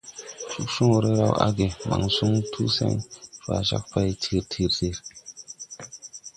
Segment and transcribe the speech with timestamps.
[0.51, 2.93] Cogcõõre raw age, man soŋ tu sen,
[3.41, 4.95] cwa jag pay tir tir tir.